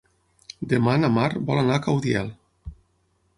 [0.71, 2.33] Demà na Mar vol anar a Caudiel.